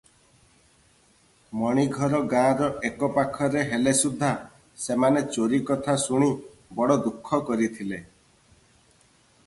ମଣିଘର 1.63 2.21
ଗାଁର 2.31 2.69
ଏକପାଖରେ 2.89 3.63
ହେଲେ 3.73 3.93
ସୁଦ୍ଧା 4.01 4.31
ସେମାନେ 4.87 5.23
ଚୋରି 5.37 5.61
କଥା 5.71 5.97
ଶୁଣି 6.07 6.31
ବଡ଼ 6.81 7.01
ଦୁଃଖ 7.07 7.43
କରିଥିଲେ। 7.53 8.03